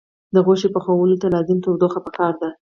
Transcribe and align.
د 0.33 0.35
غوښې 0.45 0.69
پخولو 0.75 1.19
ته 1.21 1.27
لازمي 1.33 1.61
تودوخه 1.63 1.99
پکار 2.05 2.33
ده. 2.41 2.49